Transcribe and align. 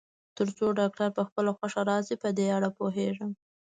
تر 0.37 0.47
څو 0.57 0.65
ډاکټر 0.79 1.09
په 1.17 1.21
خپله 1.27 1.51
خوښه 1.57 1.81
راشي، 1.89 2.15
په 2.23 2.29
دې 2.37 2.47
اړه 2.57 2.69
پوهېږم. 2.77 3.31